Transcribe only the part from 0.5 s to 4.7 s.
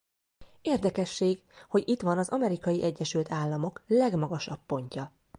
Érdekesség hogy itt van az Amerikai Egyesült Államok legmagasabb